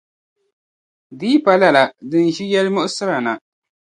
di 1.17 1.25
yi 1.31 1.37
pa 1.45 1.53
lala 1.61 1.83
di 2.09 2.17
ni 2.21 2.29
ʒi 2.35 2.45
yɛli' 2.51 2.71
muɣisira 2.75 3.17
na. 3.25 3.33